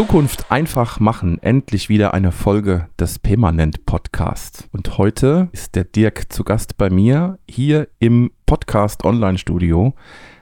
Zukunft 0.00 0.50
einfach 0.50 0.98
machen. 0.98 1.42
Endlich 1.42 1.90
wieder 1.90 2.14
eine 2.14 2.32
Folge 2.32 2.88
des 2.98 3.18
Permanent 3.18 3.84
Podcast. 3.84 4.66
Und 4.72 4.96
heute 4.96 5.50
ist 5.52 5.74
der 5.74 5.84
Dirk 5.84 6.32
zu 6.32 6.42
Gast 6.42 6.78
bei 6.78 6.88
mir 6.88 7.38
hier 7.46 7.86
im 7.98 8.30
Podcast 8.46 9.04
Online 9.04 9.36
Studio. 9.36 9.92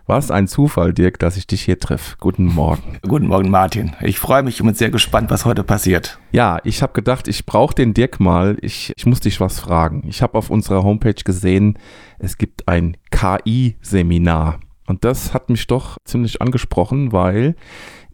Was 0.07 0.31
ein 0.31 0.47
Zufall, 0.47 0.95
Dirk, 0.95 1.19
dass 1.19 1.37
ich 1.37 1.49
dich 1.49 1.63
hier 1.63 1.81
treffe. 1.81 2.19
Guten 2.21 2.45
Morgen. 2.45 3.01
Guten 3.03 3.27
Morgen, 3.27 3.51
Martin. 3.51 3.97
Ich 4.01 4.21
freue 4.21 4.45
mich 4.45 4.61
und 4.61 4.69
bin 4.69 4.77
sehr 4.77 4.91
gespannt, 4.91 5.29
was 5.33 5.45
heute 5.45 5.65
passiert. 5.65 6.21
Ja, 6.31 6.61
ich 6.63 6.81
habe 6.81 6.93
gedacht, 6.93 7.27
ich 7.27 7.45
brauche 7.45 7.75
den 7.75 7.95
Dirk 7.95 8.21
mal. 8.21 8.59
Ich, 8.61 8.93
ich 8.97 9.07
muss 9.07 9.19
dich 9.19 9.41
was 9.41 9.59
fragen. 9.59 10.05
Ich 10.07 10.23
habe 10.23 10.39
auf 10.39 10.51
unserer 10.51 10.85
Homepage 10.85 11.25
gesehen, 11.25 11.81
es 12.21 12.39
gibt 12.39 12.69
ein 12.69 12.97
KI-Seminar. 13.11 14.61
Und 14.87 15.05
das 15.05 15.35
hat 15.35 15.51
mich 15.51 15.67
doch 15.67 15.99
ziemlich 16.05 16.41
angesprochen, 16.41 17.13
weil 17.13 17.57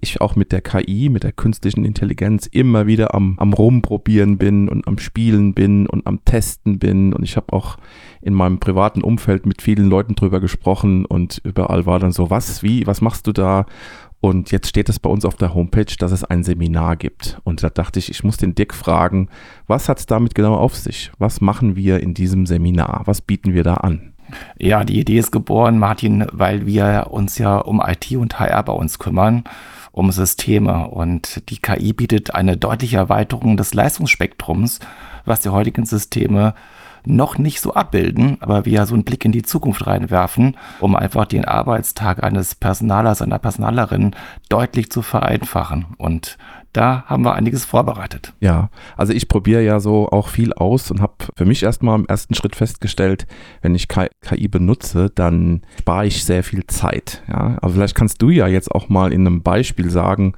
ich 0.05 0.21
auch 0.21 0.37
mit 0.37 0.53
der 0.53 0.61
KI, 0.61 1.09
mit 1.09 1.25
der 1.25 1.33
künstlichen 1.33 1.85
Intelligenz 1.85 2.47
immer 2.47 2.87
wieder 2.87 3.15
am, 3.15 3.39
am 3.39 3.53
Rumprobieren 3.53 4.39
bin 4.39 4.69
und 4.69 4.87
am 4.87 4.99
Spielen 4.99 5.55
bin 5.55 5.87
und 5.87 6.07
am 6.07 6.25
Testen 6.25 6.79
bin. 6.79 7.12
Und 7.12 7.25
ich 7.25 7.37
habe 7.37 7.53
auch 7.53 7.77
in 8.23 8.35
meinem 8.35 8.61
privaten 8.61 9.03
Umfeld 9.03 9.45
mit 9.47 9.61
vielen 9.61 9.89
Leuten 9.89 10.15
drüber 10.15 10.41
gesprochen 10.41 11.05
und 11.05 11.41
überall 11.45 11.87
war 11.87 11.98
dann 11.98 12.12
so, 12.12 12.31
was, 12.31 12.62
wie, 12.62 12.87
was 12.87 13.01
machst 13.01 13.27
du 13.27 13.33
da? 13.33 13.67
Und 14.21 14.53
jetzt 14.53 14.69
steht 14.69 14.89
es 14.89 14.98
bei 14.98 15.11
uns 15.11 15.27
auf 15.27 15.37
der 15.37 15.53
Homepage, 15.53 15.95
dass 15.98 16.11
es 16.11 16.25
ein 16.25 16.45
Seminar 16.45 16.97
gibt. 16.97 17.39
Und 17.45 17.62
da 17.62 17.69
dachte 17.69 17.98
ich, 17.98 18.09
ich 18.09 18.25
muss 18.25 18.39
den 18.39 18.55
Dick 18.55 18.73
fragen, 18.73 19.29
was 19.67 19.91
hat 19.91 19.98
es 19.98 20.07
damit 20.07 20.34
genau 20.34 20.55
auf 20.55 20.75
sich? 20.75 21.12
Was 21.19 21.43
machen 21.43 21.77
wir 21.77 22.01
in 22.01 22.15
diesem 22.15 22.47
Seminar? 22.47 23.03
Was 23.05 23.21
bieten 23.21 23.53
wir 23.53 23.65
da 23.65 23.75
an? 23.75 24.14
Ja, 24.58 24.84
die 24.84 25.00
Idee 25.00 25.19
ist 25.19 25.33
geboren, 25.33 25.78
Martin, 25.78 26.27
weil 26.33 26.67
wir 26.67 27.08
uns 27.11 27.39
ja 27.39 27.58
um 27.58 27.83
IT 27.84 28.12
und 28.12 28.39
HR 28.39 28.62
bei 28.62 28.72
uns 28.72 28.98
kümmern 28.98 29.44
um 29.94 30.11
Systeme. 30.11 30.89
Und 30.89 31.48
die 31.50 31.58
KI 31.58 31.92
bietet 31.92 32.34
eine 32.34 32.56
deutliche 32.56 32.97
Erweiterung 32.97 33.56
des 33.56 33.75
Leistungsspektrums, 33.75 34.81
was 35.25 35.41
die 35.41 35.48
heutigen 35.48 35.86
Systeme 35.86 36.55
noch 37.06 37.39
nicht 37.39 37.61
so 37.61 37.75
abbilden, 37.75 38.39
aber 38.41 38.64
wir 38.64 38.86
so 38.86 38.94
einen 38.94 39.05
Blick 39.05 39.25
in 39.25 39.33
die 39.33 39.42
Zukunft 39.42 39.86
reinwerfen, 39.86 40.56
um 40.81 40.97
einfach 40.97 41.27
den 41.27 41.44
Arbeitstag 41.44 42.25
eines 42.25 42.55
Personalers, 42.55 43.20
einer 43.20 43.38
Personalerin 43.38 44.16
deutlich 44.48 44.91
zu 44.91 45.03
vereinfachen. 45.03 45.86
Und 45.98 46.38
da 46.75 47.05
haben 47.06 47.25
wir 47.25 47.34
einiges 47.34 47.64
vorbereitet. 47.64 48.34
Ja, 48.41 48.69
also 48.97 49.12
ich 49.12 49.28
probiere 49.28 49.62
ja 49.62 49.80
so 49.80 50.08
auch 50.11 50.28
viel 50.28 50.53
aus 50.53 50.91
und 50.91 51.00
habe 51.00 51.14
für 51.36 51.47
mich 51.47 51.62
erstmal 51.62 51.98
im 51.98 52.06
ersten 52.06 52.34
Schritt 52.34 52.56
festgestellt, 52.56 53.27
wenn 53.62 53.75
ich 53.75 53.89
KI 53.89 54.48
benutze, 54.48 55.11
dann 55.14 55.62
spare 55.78 56.06
ich 56.06 56.25
sehr 56.25 56.44
viel 56.44 56.66
Zeit. 56.66 57.22
Ja, 57.28 57.58
also 57.62 57.77
vielleicht 57.77 57.94
kannst 57.94 58.20
du 58.20 58.31
ja 58.31 58.47
jetzt 58.48 58.70
auch 58.70 58.89
mal 58.89 59.12
in 59.12 59.27
einem 59.27 59.42
Beispiel 59.42 59.89
sagen, 59.89 60.34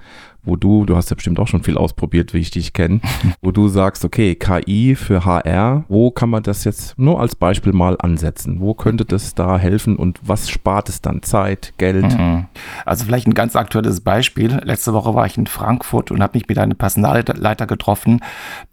wo 0.46 0.56
du, 0.56 0.86
du 0.86 0.96
hast 0.96 1.10
ja 1.10 1.14
bestimmt 1.14 1.38
auch 1.38 1.48
schon 1.48 1.62
viel 1.62 1.76
ausprobiert, 1.76 2.32
wie 2.32 2.38
ich 2.38 2.50
dich 2.50 2.72
kenne, 2.72 3.00
wo 3.42 3.50
du 3.50 3.68
sagst, 3.68 4.04
okay, 4.04 4.34
KI 4.34 4.94
für 4.94 5.24
HR, 5.24 5.84
wo 5.88 6.10
kann 6.10 6.30
man 6.30 6.42
das 6.42 6.64
jetzt 6.64 6.98
nur 6.98 7.20
als 7.20 7.36
Beispiel 7.36 7.72
mal 7.72 7.96
ansetzen? 7.98 8.60
Wo 8.60 8.74
könnte 8.74 9.04
das 9.04 9.34
da 9.34 9.58
helfen 9.58 9.96
und 9.96 10.20
was 10.22 10.48
spart 10.48 10.88
es 10.88 11.02
dann? 11.02 11.22
Zeit, 11.22 11.74
Geld? 11.78 12.16
Mhm. 12.16 12.46
Also 12.84 13.04
vielleicht 13.04 13.26
ein 13.26 13.34
ganz 13.34 13.56
aktuelles 13.56 14.00
Beispiel. 14.00 14.60
Letzte 14.62 14.92
Woche 14.92 15.14
war 15.14 15.26
ich 15.26 15.36
in 15.36 15.46
Frankfurt 15.46 16.10
und 16.10 16.22
habe 16.22 16.38
mich 16.38 16.48
mit 16.48 16.58
einem 16.58 16.76
Personalleiter 16.76 17.66
getroffen, 17.66 18.20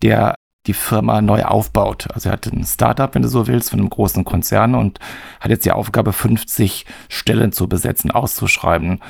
der 0.02 0.36
die 0.66 0.74
Firma 0.74 1.22
neu 1.22 1.44
aufbaut. 1.44 2.08
Also 2.14 2.30
er 2.30 2.34
hat 2.34 2.48
ein 2.48 2.64
Startup, 2.64 3.14
wenn 3.14 3.22
du 3.22 3.28
so 3.28 3.48
willst, 3.48 3.72
von 3.72 3.80
einem 3.80 3.90
großen 3.90 4.24
Konzern 4.24 4.76
und 4.76 5.00
hat 5.40 5.52
jetzt 5.52 5.66
die 5.66 5.72
Aufgabe, 5.72 6.14
50 6.14 6.86
Stellen 7.10 7.52
zu 7.52 7.68
besetzen, 7.68 8.12
auszuschreiben. 8.12 9.02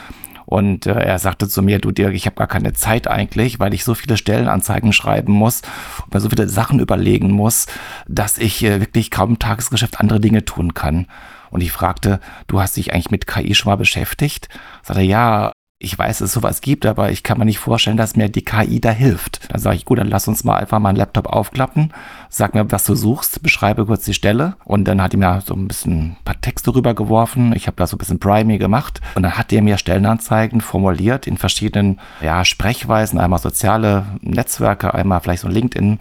Und 0.45 0.85
äh, 0.85 0.93
er 0.93 1.19
sagte 1.19 1.47
zu 1.47 1.61
mir, 1.61 1.79
du 1.79 1.91
Dirk, 1.91 2.13
ich 2.13 2.25
habe 2.25 2.35
gar 2.35 2.47
keine 2.47 2.73
Zeit 2.73 3.07
eigentlich, 3.07 3.59
weil 3.59 3.73
ich 3.73 3.83
so 3.83 3.93
viele 3.93 4.17
Stellenanzeigen 4.17 4.93
schreiben 4.93 5.33
muss 5.33 5.61
und 6.05 6.13
mir 6.13 6.19
so 6.19 6.29
viele 6.29 6.49
Sachen 6.49 6.79
überlegen 6.79 7.31
muss, 7.31 7.67
dass 8.07 8.37
ich 8.37 8.63
äh, 8.63 8.79
wirklich 8.79 9.11
kaum 9.11 9.31
im 9.31 9.39
Tagesgeschäft 9.39 9.99
andere 9.99 10.19
Dinge 10.19 10.45
tun 10.45 10.73
kann. 10.73 11.07
Und 11.49 11.61
ich 11.61 11.71
fragte, 11.71 12.19
du 12.47 12.59
hast 12.59 12.77
dich 12.77 12.93
eigentlich 12.93 13.11
mit 13.11 13.27
KI 13.27 13.53
schon 13.53 13.69
mal 13.69 13.75
beschäftigt? 13.75 14.49
Sagte 14.81 15.03
ja, 15.03 15.51
ich 15.83 15.97
weiß, 15.97 16.19
dass 16.19 16.29
es 16.29 16.33
sowas 16.33 16.61
gibt, 16.61 16.85
aber 16.85 17.11
ich 17.11 17.23
kann 17.23 17.38
mir 17.38 17.45
nicht 17.45 17.59
vorstellen, 17.59 17.97
dass 17.97 18.16
mir 18.16 18.29
die 18.29 18.44
KI 18.44 18.79
da 18.79 18.91
hilft. 18.91 19.51
Dann 19.51 19.59
sage 19.59 19.75
ich, 19.75 19.85
gut, 19.85 19.99
dann 19.99 20.07
lass 20.07 20.27
uns 20.27 20.44
mal 20.44 20.55
einfach 20.55 20.79
meinen 20.79 20.95
Laptop 20.95 21.27
aufklappen, 21.27 21.94
sag 22.29 22.55
mir, 22.55 22.71
was 22.71 22.85
du 22.85 22.95
suchst, 22.95 23.44
beschreibe 23.44 23.85
kurz 23.85 24.05
die 24.05 24.13
Stelle. 24.13 24.55
Und 24.63 24.85
dann 24.85 25.01
hat 25.01 25.13
er 25.13 25.19
mir 25.19 25.41
so 25.45 25.53
ein 25.53 25.67
bisschen 25.67 25.93
ein 25.93 26.17
paar 26.23 26.39
Texte 26.39 26.73
rübergeworfen. 26.73 27.53
Ich 27.55 27.67
habe 27.67 27.75
da 27.75 27.85
so 27.85 27.95
ein 27.95 27.99
bisschen 27.99 28.19
Priming 28.19 28.59
gemacht. 28.59 29.01
Und 29.16 29.23
dann 29.23 29.38
hat 29.38 29.51
er 29.51 29.61
mir 29.61 29.77
Stellenanzeigen 29.77 30.61
formuliert 30.61 31.27
in 31.27 31.38
verschiedenen 31.38 31.99
ja, 32.22 32.45
Sprechweisen, 32.45 33.19
einmal 33.19 33.39
soziale 33.39 34.05
Netzwerke, 34.22 34.93
einmal 34.93 35.19
vielleicht 35.19 35.41
so 35.41 35.49
LinkedIn 35.49 35.99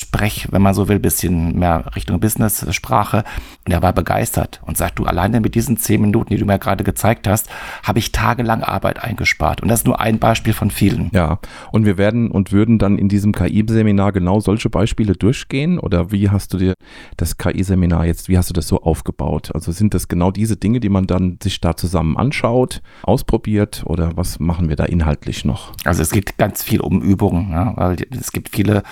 Sprech, 0.00 0.48
wenn 0.52 0.62
man 0.62 0.74
so 0.74 0.88
will, 0.88 1.00
bisschen 1.00 1.58
mehr 1.58 1.84
Richtung 1.96 2.20
Business-Sprache. 2.20 3.24
Und 3.66 3.72
er 3.72 3.82
war 3.82 3.92
begeistert 3.92 4.60
und 4.64 4.76
sagt, 4.76 4.98
du, 4.98 5.04
alleine 5.04 5.40
mit 5.40 5.56
diesen 5.56 5.76
zehn 5.76 6.00
Minuten, 6.00 6.30
die 6.30 6.38
du 6.38 6.46
mir 6.46 6.58
gerade 6.58 6.84
gezeigt 6.84 7.26
hast, 7.26 7.50
habe 7.82 7.98
ich 7.98 8.12
tagelang 8.12 8.62
Arbeit 8.62 9.02
eingespart. 9.02 9.60
Und 9.60 9.68
das 9.68 9.80
ist 9.80 9.86
nur 9.86 10.00
ein 10.00 10.20
Beispiel 10.20 10.52
von 10.52 10.70
vielen. 10.70 11.10
Ja, 11.12 11.40
und 11.72 11.84
wir 11.84 11.98
werden 11.98 12.30
und 12.30 12.52
würden 12.52 12.78
dann 12.78 12.96
in 12.96 13.08
diesem 13.08 13.32
KI-Seminar 13.32 14.12
genau 14.12 14.38
solche 14.38 14.70
Beispiele 14.70 15.14
durchgehen? 15.14 15.80
Oder 15.80 16.12
wie 16.12 16.30
hast 16.30 16.54
du 16.54 16.58
dir 16.58 16.74
das 17.16 17.36
KI-Seminar 17.36 18.06
jetzt, 18.06 18.28
wie 18.28 18.38
hast 18.38 18.50
du 18.50 18.54
das 18.54 18.68
so 18.68 18.80
aufgebaut? 18.80 19.50
Also 19.52 19.72
sind 19.72 19.94
das 19.94 20.06
genau 20.06 20.30
diese 20.30 20.56
Dinge, 20.56 20.78
die 20.78 20.90
man 20.90 21.08
dann 21.08 21.38
sich 21.42 21.60
da 21.60 21.76
zusammen 21.76 22.16
anschaut, 22.16 22.82
ausprobiert 23.02 23.82
oder 23.84 24.16
was 24.16 24.38
machen 24.38 24.68
wir 24.68 24.76
da 24.76 24.84
inhaltlich 24.84 25.44
noch? 25.44 25.72
Also 25.84 26.02
es 26.02 26.10
geht 26.10 26.38
ganz 26.38 26.62
viel 26.62 26.80
um 26.80 27.02
Übungen, 27.02 27.50
ja, 27.50 27.76
weil 27.76 27.96
es 28.10 28.30
gibt 28.30 28.50
viele 28.50 28.84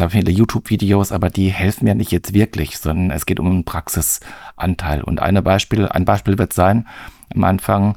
habe 0.00 0.10
viele 0.10 0.30
YouTube-Videos, 0.30 1.12
aber 1.12 1.30
die 1.30 1.48
helfen 1.48 1.84
mir 1.84 1.94
nicht 1.94 2.12
jetzt 2.12 2.34
wirklich, 2.34 2.78
sondern 2.78 3.10
es 3.10 3.26
geht 3.26 3.40
um 3.40 3.46
einen 3.46 3.64
Praxisanteil. 3.64 5.02
Und 5.02 5.20
eine 5.20 5.42
Beispiel, 5.42 5.88
ein 5.88 6.04
Beispiel 6.04 6.38
wird 6.38 6.52
sein, 6.52 6.86
am 7.34 7.44
Anfang, 7.44 7.96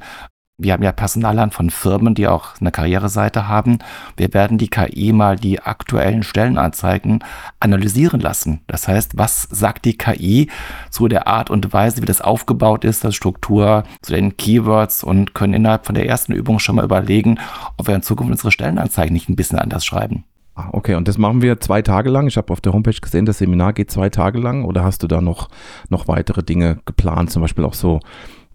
wir 0.56 0.72
haben 0.72 0.84
ja 0.84 0.92
Personalern 0.92 1.50
von 1.50 1.68
Firmen, 1.68 2.14
die 2.14 2.28
auch 2.28 2.60
eine 2.60 2.70
Karriereseite 2.70 3.48
haben. 3.48 3.80
Wir 4.16 4.32
werden 4.34 4.56
die 4.56 4.68
KI 4.68 5.12
mal 5.12 5.34
die 5.34 5.60
aktuellen 5.60 6.22
Stellenanzeigen 6.22 7.24
analysieren 7.58 8.20
lassen. 8.20 8.60
Das 8.68 8.86
heißt, 8.86 9.18
was 9.18 9.48
sagt 9.50 9.84
die 9.84 9.98
KI 9.98 10.48
zu 10.90 11.08
der 11.08 11.26
Art 11.26 11.50
und 11.50 11.72
Weise, 11.72 12.02
wie 12.02 12.06
das 12.06 12.20
aufgebaut 12.20 12.84
ist, 12.84 13.02
das 13.02 13.16
Struktur, 13.16 13.82
zu 14.00 14.12
den 14.12 14.36
Keywords 14.36 15.02
und 15.02 15.34
können 15.34 15.54
innerhalb 15.54 15.86
von 15.86 15.96
der 15.96 16.06
ersten 16.06 16.32
Übung 16.32 16.60
schon 16.60 16.76
mal 16.76 16.84
überlegen, 16.84 17.40
ob 17.76 17.88
wir 17.88 17.96
in 17.96 18.02
Zukunft 18.02 18.30
unsere 18.30 18.52
Stellenanzeigen 18.52 19.12
nicht 19.12 19.28
ein 19.28 19.36
bisschen 19.36 19.58
anders 19.58 19.84
schreiben. 19.84 20.24
Ah, 20.56 20.68
okay, 20.72 20.94
und 20.94 21.08
das 21.08 21.18
machen 21.18 21.42
wir 21.42 21.58
zwei 21.58 21.82
Tage 21.82 22.10
lang. 22.10 22.28
Ich 22.28 22.36
habe 22.36 22.52
auf 22.52 22.60
der 22.60 22.72
Homepage 22.72 22.94
gesehen, 23.00 23.26
das 23.26 23.38
Seminar 23.38 23.72
geht 23.72 23.90
zwei 23.90 24.08
Tage 24.08 24.38
lang. 24.38 24.64
Oder 24.64 24.84
hast 24.84 25.02
du 25.02 25.08
da 25.08 25.20
noch, 25.20 25.48
noch 25.88 26.06
weitere 26.06 26.44
Dinge 26.44 26.78
geplant? 26.86 27.30
Zum 27.30 27.42
Beispiel 27.42 27.64
auch 27.64 27.74
so 27.74 27.98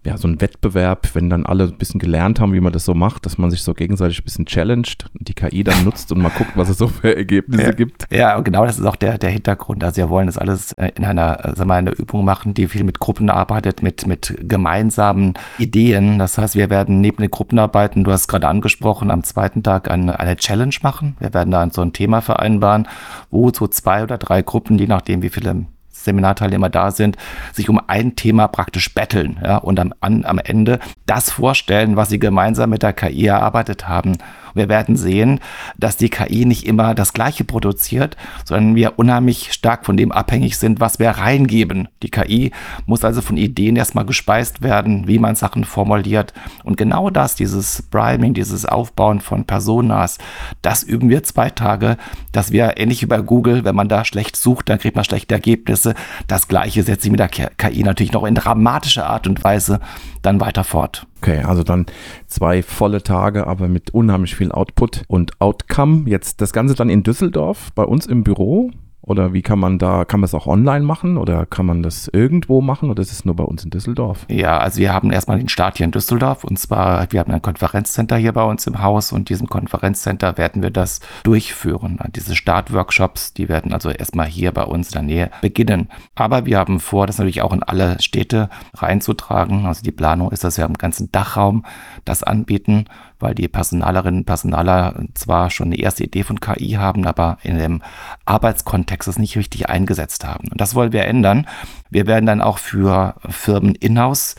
ja, 0.04 0.16
so 0.16 0.26
ein 0.26 0.40
Wettbewerb, 0.40 1.14
wenn 1.14 1.28
dann 1.28 1.44
alle 1.44 1.64
ein 1.64 1.76
bisschen 1.76 2.00
gelernt 2.00 2.40
haben, 2.40 2.54
wie 2.54 2.60
man 2.60 2.72
das 2.72 2.86
so 2.86 2.94
macht, 2.94 3.26
dass 3.26 3.36
man 3.36 3.50
sich 3.50 3.62
so 3.62 3.74
gegenseitig 3.74 4.20
ein 4.20 4.24
bisschen 4.24 4.46
challenged 4.46 5.06
und 5.18 5.28
die 5.28 5.34
KI 5.34 5.62
dann 5.62 5.84
nutzt 5.84 6.10
und 6.10 6.22
mal 6.22 6.30
guckt, 6.30 6.52
was 6.54 6.70
es 6.70 6.78
so 6.78 6.88
für 6.88 7.14
Ergebnisse 7.14 7.64
ja, 7.64 7.72
gibt. 7.72 8.06
Ja, 8.10 8.40
genau 8.40 8.64
das 8.64 8.78
ist 8.78 8.86
auch 8.86 8.96
der, 8.96 9.18
der 9.18 9.28
Hintergrund. 9.28 9.84
Also 9.84 9.98
wir 9.98 10.08
wollen 10.08 10.26
das 10.26 10.38
alles 10.38 10.72
äh, 10.72 10.90
in 10.96 11.04
einer, 11.04 11.44
äh, 11.44 11.54
sagen 11.54 11.68
wir, 11.68 11.74
einer 11.74 11.98
Übung 11.98 12.24
machen, 12.24 12.54
die 12.54 12.66
viel 12.66 12.82
mit 12.84 12.98
Gruppen 12.98 13.28
arbeitet, 13.28 13.82
mit, 13.82 14.06
mit 14.06 14.38
gemeinsamen 14.40 15.34
Ideen. 15.58 16.18
Das 16.18 16.38
heißt, 16.38 16.54
wir 16.54 16.70
werden 16.70 17.02
neben 17.02 17.18
den 17.18 17.30
Gruppenarbeiten, 17.30 18.02
du 18.02 18.10
hast 18.10 18.26
gerade 18.26 18.48
angesprochen, 18.48 19.10
am 19.10 19.22
zweiten 19.22 19.62
Tag 19.62 19.90
eine, 19.90 20.18
eine 20.18 20.36
Challenge 20.36 20.76
machen. 20.82 21.16
Wir 21.20 21.34
werden 21.34 21.50
da 21.50 21.68
so 21.70 21.82
ein 21.82 21.92
Thema 21.92 22.22
vereinbaren, 22.22 22.88
wo 23.30 23.50
so 23.52 23.66
zwei 23.68 24.02
oder 24.02 24.16
drei 24.16 24.40
Gruppen, 24.40 24.78
je 24.78 24.86
nachdem, 24.86 25.20
wie 25.20 25.28
viele 25.28 25.66
Seminarteilnehmer 26.04 26.68
da 26.68 26.90
sind, 26.90 27.16
sich 27.52 27.68
um 27.68 27.80
ein 27.86 28.16
Thema 28.16 28.48
praktisch 28.48 28.94
betteln 28.94 29.38
ja, 29.42 29.58
und 29.58 29.78
am, 29.78 29.94
an, 30.00 30.24
am 30.24 30.38
Ende 30.38 30.78
das 31.06 31.30
vorstellen, 31.30 31.96
was 31.96 32.08
sie 32.08 32.18
gemeinsam 32.18 32.70
mit 32.70 32.82
der 32.82 32.92
KI 32.92 33.26
erarbeitet 33.26 33.88
haben. 33.88 34.18
Wir 34.54 34.68
werden 34.68 34.96
sehen, 34.96 35.40
dass 35.76 35.96
die 35.96 36.08
KI 36.08 36.44
nicht 36.44 36.66
immer 36.66 36.94
das 36.94 37.12
Gleiche 37.12 37.44
produziert, 37.44 38.16
sondern 38.44 38.74
wir 38.74 38.98
unheimlich 38.98 39.52
stark 39.52 39.86
von 39.86 39.96
dem 39.96 40.12
abhängig 40.12 40.58
sind, 40.58 40.80
was 40.80 40.98
wir 40.98 41.10
reingeben. 41.10 41.88
Die 42.02 42.10
KI 42.10 42.52
muss 42.86 43.04
also 43.04 43.20
von 43.20 43.36
Ideen 43.36 43.76
erstmal 43.76 44.04
gespeist 44.04 44.62
werden, 44.62 45.06
wie 45.06 45.18
man 45.18 45.34
Sachen 45.34 45.64
formuliert. 45.64 46.32
Und 46.64 46.76
genau 46.76 47.10
das, 47.10 47.34
dieses 47.34 47.82
Priming, 47.82 48.34
dieses 48.34 48.66
Aufbauen 48.66 49.20
von 49.20 49.44
Personas, 49.44 50.18
das 50.62 50.82
üben 50.82 51.08
wir 51.08 51.22
zwei 51.24 51.50
Tage, 51.50 51.96
dass 52.32 52.52
wir 52.52 52.76
ähnlich 52.76 53.06
bei 53.08 53.20
Google, 53.20 53.64
wenn 53.64 53.74
man 53.74 53.88
da 53.88 54.04
schlecht 54.04 54.36
sucht, 54.36 54.68
dann 54.68 54.78
kriegt 54.78 54.96
man 54.96 55.04
schlechte 55.04 55.34
Ergebnisse. 55.34 55.94
Das 56.26 56.48
Gleiche 56.48 56.82
setze 56.82 57.06
ich 57.06 57.10
mit 57.10 57.20
der 57.20 57.28
KI 57.28 57.82
natürlich 57.82 58.12
noch 58.12 58.24
in 58.24 58.34
dramatischer 58.34 59.08
Art 59.08 59.26
und 59.26 59.42
Weise 59.44 59.80
dann 60.22 60.40
weiter 60.40 60.64
fort. 60.64 61.06
Okay, 61.18 61.42
also 61.42 61.62
dann 61.62 61.86
zwei 62.26 62.62
volle 62.62 63.02
Tage, 63.02 63.46
aber 63.46 63.68
mit 63.68 63.90
unheimlich 63.90 64.36
viel 64.36 64.52
Output 64.52 65.02
und 65.08 65.40
Outcome. 65.40 66.08
Jetzt 66.08 66.40
das 66.40 66.52
Ganze 66.52 66.74
dann 66.74 66.90
in 66.90 67.02
Düsseldorf 67.02 67.70
bei 67.74 67.84
uns 67.84 68.06
im 68.06 68.24
Büro 68.24 68.70
Oder 69.10 69.32
wie 69.32 69.42
kann 69.42 69.58
man 69.58 69.80
da, 69.80 70.04
kann 70.04 70.20
man 70.20 70.26
es 70.26 70.34
auch 70.34 70.46
online 70.46 70.84
machen 70.84 71.16
oder 71.16 71.44
kann 71.44 71.66
man 71.66 71.82
das 71.82 72.06
irgendwo 72.06 72.60
machen 72.60 72.90
oder 72.90 73.02
ist 73.02 73.10
es 73.10 73.24
nur 73.24 73.34
bei 73.34 73.42
uns 73.42 73.64
in 73.64 73.70
Düsseldorf? 73.70 74.24
Ja, 74.28 74.58
also 74.58 74.78
wir 74.78 74.92
haben 74.92 75.10
erstmal 75.10 75.38
den 75.38 75.48
Start 75.48 75.78
hier 75.78 75.86
in 75.86 75.90
Düsseldorf 75.90 76.44
und 76.44 76.60
zwar, 76.60 77.10
wir 77.10 77.18
haben 77.18 77.32
ein 77.32 77.42
Konferenzcenter 77.42 78.16
hier 78.16 78.32
bei 78.32 78.44
uns 78.44 78.68
im 78.68 78.80
Haus 78.80 79.10
und 79.10 79.28
diesem 79.28 79.48
Konferenzcenter 79.48 80.38
werden 80.38 80.62
wir 80.62 80.70
das 80.70 81.00
durchführen. 81.24 81.98
Diese 82.14 82.36
Startworkshops, 82.36 83.34
die 83.34 83.48
werden 83.48 83.72
also 83.72 83.90
erstmal 83.90 84.26
hier 84.26 84.52
bei 84.52 84.62
uns 84.62 84.90
in 84.90 84.92
der 84.92 85.02
Nähe 85.02 85.30
beginnen. 85.40 85.88
Aber 86.14 86.46
wir 86.46 86.58
haben 86.58 86.78
vor, 86.78 87.08
das 87.08 87.18
natürlich 87.18 87.42
auch 87.42 87.52
in 87.52 87.64
alle 87.64 88.00
Städte 88.00 88.48
reinzutragen. 88.74 89.66
Also 89.66 89.82
die 89.82 89.90
Planung 89.90 90.30
ist, 90.30 90.44
dass 90.44 90.56
wir 90.56 90.66
im 90.66 90.74
ganzen 90.74 91.10
Dachraum 91.10 91.64
das 92.04 92.22
anbieten 92.22 92.84
weil 93.20 93.34
die 93.34 93.48
Personalerinnen 93.48 94.20
und 94.20 94.26
Personaler 94.26 95.04
zwar 95.14 95.50
schon 95.50 95.68
eine 95.68 95.78
erste 95.78 96.04
Idee 96.04 96.24
von 96.24 96.40
KI 96.40 96.72
haben, 96.72 97.06
aber 97.06 97.38
in 97.42 97.58
dem 97.58 97.82
Arbeitskontext 98.24 99.08
es 99.08 99.18
nicht 99.18 99.36
richtig 99.36 99.68
eingesetzt 99.68 100.24
haben. 100.24 100.48
Und 100.48 100.60
das 100.60 100.74
wollen 100.74 100.92
wir 100.92 101.04
ändern. 101.04 101.46
Wir 101.90 102.06
werden 102.06 102.26
dann 102.26 102.40
auch 102.40 102.58
für 102.58 103.14
Firmen 103.28 103.74
in-house 103.74 104.36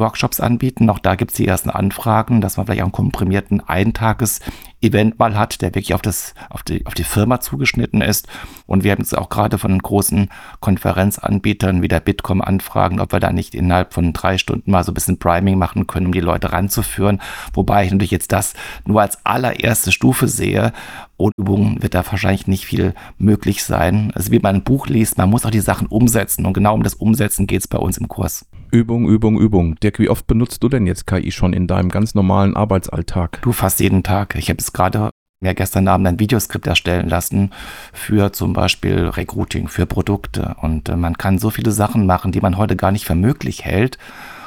Workshops 0.00 0.40
anbieten. 0.40 0.90
Auch 0.90 0.98
da 0.98 1.14
gibt 1.14 1.30
es 1.30 1.36
die 1.36 1.46
ersten 1.46 1.70
Anfragen, 1.70 2.40
dass 2.40 2.56
man 2.56 2.66
vielleicht 2.66 2.82
auch 2.82 2.86
einen 2.86 2.92
komprimierten 2.92 3.60
Eintages- 3.60 4.40
Event 4.82 5.18
mal 5.18 5.36
hat, 5.36 5.60
der 5.60 5.74
wirklich 5.74 5.94
auf, 5.94 6.02
das, 6.02 6.34
auf, 6.48 6.62
die, 6.62 6.86
auf 6.86 6.94
die 6.94 7.04
Firma 7.04 7.40
zugeschnitten 7.40 8.00
ist. 8.00 8.28
Und 8.66 8.82
wir 8.82 8.92
haben 8.92 9.00
jetzt 9.00 9.16
auch 9.16 9.28
gerade 9.28 9.58
von 9.58 9.78
großen 9.78 10.30
Konferenzanbietern 10.60 11.82
wie 11.82 11.88
der 11.88 12.00
Bitkom 12.00 12.40
anfragen, 12.40 13.00
ob 13.00 13.12
wir 13.12 13.20
da 13.20 13.32
nicht 13.32 13.54
innerhalb 13.54 13.92
von 13.92 14.12
drei 14.12 14.38
Stunden 14.38 14.70
mal 14.70 14.84
so 14.84 14.92
ein 14.92 14.94
bisschen 14.94 15.18
Priming 15.18 15.58
machen 15.58 15.86
können, 15.86 16.06
um 16.06 16.12
die 16.12 16.20
Leute 16.20 16.52
ranzuführen. 16.52 17.20
Wobei 17.52 17.84
ich 17.84 17.92
natürlich 17.92 18.10
jetzt 18.10 18.32
das 18.32 18.54
nur 18.86 19.02
als 19.02 19.24
allererste 19.24 19.92
Stufe 19.92 20.28
sehe. 20.28 20.72
Ohne 21.18 21.32
Übungen 21.36 21.82
wird 21.82 21.94
da 21.94 22.04
wahrscheinlich 22.10 22.46
nicht 22.46 22.64
viel 22.64 22.94
möglich 23.18 23.62
sein. 23.64 24.12
Also 24.14 24.32
wie 24.32 24.38
man 24.38 24.56
ein 24.56 24.64
Buch 24.64 24.86
liest, 24.86 25.18
man 25.18 25.28
muss 25.28 25.44
auch 25.44 25.50
die 25.50 25.60
Sachen 25.60 25.86
umsetzen. 25.86 26.46
Und 26.46 26.54
genau 26.54 26.74
um 26.74 26.82
das 26.82 26.94
Umsetzen 26.94 27.46
geht 27.46 27.60
es 27.60 27.68
bei 27.68 27.78
uns 27.78 27.98
im 27.98 28.08
Kurs. 28.08 28.46
Übung, 28.72 29.08
Übung, 29.08 29.40
Übung. 29.40 29.74
Dirk, 29.76 29.98
wie 29.98 30.08
oft 30.08 30.26
benutzt 30.26 30.62
du 30.62 30.68
denn 30.68 30.86
jetzt 30.86 31.06
KI 31.06 31.32
schon 31.32 31.52
in 31.52 31.66
deinem 31.66 31.88
ganz 31.88 32.14
normalen 32.14 32.54
Arbeitsalltag? 32.54 33.42
Du 33.42 33.52
fast 33.52 33.80
jeden 33.80 34.02
Tag. 34.02 34.36
Ich 34.36 34.48
habe 34.48 34.60
es 34.60 34.72
gerade 34.72 35.10
mir 35.40 35.54
gestern 35.54 35.88
Abend 35.88 36.06
ein 36.06 36.20
Videoskript 36.20 36.66
erstellen 36.66 37.08
lassen 37.08 37.50
für 37.92 38.32
zum 38.32 38.52
Beispiel 38.52 39.06
Recruiting, 39.06 39.68
für 39.68 39.86
Produkte. 39.86 40.54
Und 40.60 40.88
äh, 40.88 40.96
man 40.96 41.16
kann 41.16 41.38
so 41.38 41.50
viele 41.50 41.72
Sachen 41.72 42.06
machen, 42.06 42.30
die 42.30 42.40
man 42.40 42.58
heute 42.58 42.76
gar 42.76 42.92
nicht 42.92 43.06
für 43.06 43.14
möglich 43.14 43.64
hält. 43.64 43.98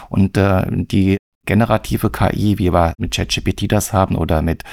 Und 0.09 0.37
äh, 0.37 0.65
die 0.69 1.17
generative 1.45 2.09
KI, 2.09 2.57
wie 2.59 2.71
wir 2.71 2.93
mit 2.97 3.13
ChatGPT 3.13 3.69
das 3.71 3.91
haben 3.91 4.15
oder 4.15 4.41
mit, 4.41 4.63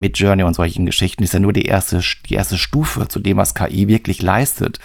mit 0.00 0.18
Journey 0.18 0.44
und 0.44 0.54
solchen 0.54 0.86
Geschichten, 0.86 1.22
ist 1.22 1.34
ja 1.34 1.40
nur 1.40 1.52
die 1.52 1.66
erste, 1.66 2.00
die 2.28 2.34
erste 2.34 2.56
Stufe 2.56 3.08
zu 3.08 3.20
dem, 3.20 3.36
was 3.36 3.54
KI 3.54 3.88
wirklich 3.88 4.22
leistet. 4.22 4.78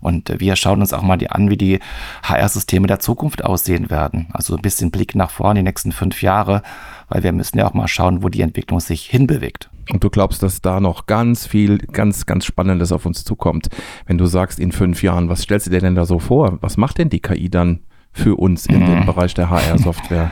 Und 0.00 0.40
wir 0.40 0.56
schauen 0.56 0.80
uns 0.80 0.92
auch 0.92 1.02
mal 1.02 1.16
die 1.16 1.30
an, 1.30 1.50
wie 1.50 1.56
die 1.56 1.80
HR-Systeme 2.22 2.86
der 2.86 3.00
Zukunft 3.00 3.44
aussehen 3.44 3.90
werden. 3.90 4.28
Also 4.32 4.56
ein 4.56 4.62
bisschen 4.62 4.90
Blick 4.90 5.14
nach 5.14 5.30
vorne 5.30 5.60
die 5.60 5.64
nächsten 5.64 5.92
fünf 5.92 6.22
Jahre, 6.22 6.62
weil 7.08 7.22
wir 7.22 7.32
müssen 7.32 7.58
ja 7.58 7.66
auch 7.66 7.74
mal 7.74 7.88
schauen, 7.88 8.22
wo 8.22 8.28
die 8.28 8.42
Entwicklung 8.42 8.80
sich 8.80 9.06
hinbewegt. 9.06 9.70
Und 9.90 10.04
du 10.04 10.10
glaubst, 10.10 10.42
dass 10.42 10.60
da 10.60 10.80
noch 10.80 11.06
ganz 11.06 11.46
viel, 11.46 11.78
ganz, 11.78 12.26
ganz 12.26 12.44
Spannendes 12.44 12.92
auf 12.92 13.06
uns 13.06 13.24
zukommt. 13.24 13.68
Wenn 14.06 14.18
du 14.18 14.26
sagst, 14.26 14.58
in 14.58 14.72
fünf 14.72 15.02
Jahren, 15.02 15.28
was 15.28 15.42
stellst 15.42 15.66
du 15.66 15.70
dir 15.70 15.80
denn 15.80 15.94
da 15.94 16.04
so 16.04 16.18
vor? 16.18 16.58
Was 16.60 16.76
macht 16.76 16.98
denn 16.98 17.08
die 17.08 17.20
KI 17.20 17.48
dann 17.48 17.80
für 18.12 18.36
uns 18.36 18.66
in 18.66 18.80
mhm. 18.80 18.86
dem 18.86 19.06
Bereich 19.06 19.34
der 19.34 19.50
HR-Software? 19.50 20.30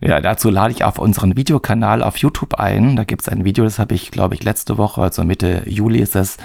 Ja, 0.00 0.20
dazu 0.20 0.50
lade 0.50 0.72
ich 0.72 0.84
auf 0.84 0.98
unseren 0.98 1.36
Videokanal 1.36 2.02
auf 2.02 2.16
YouTube 2.18 2.54
ein. 2.54 2.96
Da 2.96 3.04
gibt 3.04 3.22
es 3.22 3.28
ein 3.28 3.44
Video, 3.44 3.64
das 3.64 3.78
habe 3.78 3.94
ich, 3.94 4.10
glaube 4.10 4.34
ich, 4.34 4.44
letzte 4.44 4.78
Woche, 4.78 5.02
also 5.02 5.24
Mitte 5.24 5.62
Juli 5.66 6.00
ist 6.00 6.16
es, 6.16 6.36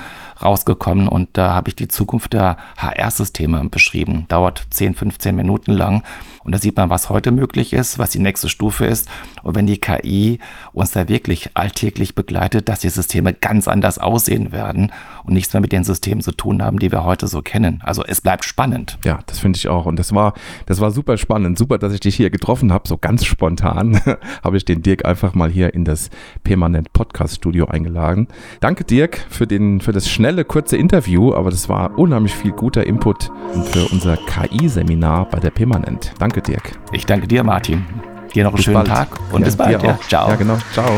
rausgekommen 0.43 1.07
und 1.07 1.29
da 1.33 1.53
habe 1.53 1.69
ich 1.69 1.75
die 1.75 1.87
Zukunft 1.87 2.33
der 2.33 2.57
HR-Systeme 2.77 3.63
beschrieben. 3.69 4.25
Dauert 4.27 4.65
10, 4.69 4.95
15 4.95 5.35
Minuten 5.35 5.71
lang 5.71 6.03
und 6.43 6.53
da 6.53 6.59
sieht 6.59 6.77
man, 6.77 6.89
was 6.89 7.09
heute 7.09 7.31
möglich 7.31 7.73
ist, 7.73 7.99
was 7.99 8.11
die 8.11 8.19
nächste 8.19 8.49
Stufe 8.49 8.85
ist 8.85 9.09
und 9.43 9.55
wenn 9.55 9.67
die 9.67 9.79
KI 9.79 10.39
uns 10.73 10.91
da 10.91 11.07
wirklich 11.07 11.51
alltäglich 11.55 12.15
begleitet, 12.15 12.69
dass 12.69 12.79
die 12.79 12.89
Systeme 12.89 13.33
ganz 13.33 13.67
anders 13.67 13.97
aussehen 13.97 14.51
werden 14.51 14.91
und 15.23 15.33
nichts 15.33 15.53
mehr 15.53 15.61
mit 15.61 15.71
den 15.71 15.83
Systemen 15.83 16.21
zu 16.21 16.31
tun 16.31 16.63
haben, 16.63 16.79
die 16.79 16.91
wir 16.91 17.03
heute 17.03 17.27
so 17.27 17.41
kennen. 17.41 17.79
Also 17.83 18.03
es 18.03 18.21
bleibt 18.21 18.45
spannend. 18.45 18.97
Ja, 19.05 19.19
das 19.27 19.39
finde 19.39 19.57
ich 19.57 19.67
auch 19.67 19.85
und 19.85 19.97
das 19.97 20.13
war, 20.13 20.33
das 20.65 20.79
war 20.79 20.91
super 20.91 21.17
spannend. 21.17 21.57
Super, 21.57 21.77
dass 21.77 21.93
ich 21.93 21.99
dich 21.99 22.15
hier 22.15 22.29
getroffen 22.29 22.73
habe, 22.73 22.87
so 22.87 22.97
ganz 22.97 23.25
spontan 23.25 23.99
habe 24.43 24.57
ich 24.57 24.65
den 24.65 24.81
Dirk 24.81 25.05
einfach 25.05 25.33
mal 25.33 25.49
hier 25.49 25.73
in 25.73 25.85
das 25.85 26.09
Permanent 26.43 26.93
Podcast 26.93 27.35
Studio 27.35 27.65
eingeladen. 27.65 28.27
Danke 28.59 28.83
Dirk 28.83 29.25
für 29.29 29.47
den, 29.47 29.81
für 29.81 29.91
das 29.91 30.09
schnelle 30.09 30.45
kurze 30.45 30.77
Interview, 30.77 31.33
aber 31.33 31.51
das 31.51 31.69
war 31.69 31.97
unheimlich 31.97 32.33
viel 32.33 32.51
guter 32.51 32.85
Input 32.85 33.31
für 33.71 33.85
unser 33.91 34.17
KI-Seminar 34.17 35.29
bei 35.29 35.39
der 35.39 35.51
Permanent. 35.51 36.13
Danke, 36.33 36.49
Dirk. 36.49 36.71
Ich 36.93 37.05
danke 37.05 37.27
dir, 37.27 37.43
Martin. 37.43 37.85
Dir 38.33 38.45
noch 38.45 38.51
einen 38.51 38.55
bis 38.55 38.63
schönen 38.63 38.75
bald. 38.75 38.87
Tag 38.87 39.09
und 39.33 39.41
ja, 39.41 39.45
bis 39.45 39.57
bald. 39.57 39.83
Ja. 39.83 39.99
Ciao. 40.07 40.29
Ja, 40.29 40.35
genau. 40.37 40.57
Ciao. 40.71 40.89